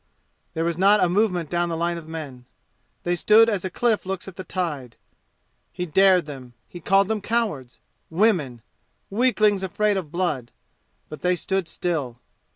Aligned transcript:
There 0.55 0.63
was 0.63 0.79
not 0.79 0.99
a 1.03 1.07
movement 1.07 1.51
down 1.51 1.69
the 1.69 1.77
line 1.77 1.99
of 1.99 2.07
men. 2.07 2.45
They 3.03 3.15
stood 3.15 3.47
as 3.47 3.63
a 3.63 3.69
cliff 3.69 4.03
looks 4.03 4.27
at 4.27 4.35
the 4.35 4.43
tide. 4.43 4.95
He 5.71 5.85
dared 5.85 6.25
them. 6.25 6.55
He 6.67 6.79
called 6.79 7.07
them 7.07 7.21
cowards 7.21 7.77
women 8.09 8.63
weaklings 9.11 9.61
afraid 9.61 9.97
of 9.97 10.11
blood. 10.11 10.49
But 11.07 11.21
they 11.21 11.35
stood 11.35 11.67
still. 11.67 12.17